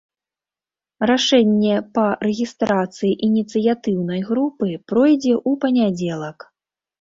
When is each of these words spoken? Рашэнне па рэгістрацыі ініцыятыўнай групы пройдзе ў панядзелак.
Рашэнне 1.09 1.75
па 1.97 2.05
рэгістрацыі 2.27 3.11
ініцыятыўнай 3.27 4.25
групы 4.31 4.71
пройдзе 4.93 5.33
ў 5.37 5.51
панядзелак. 5.67 6.37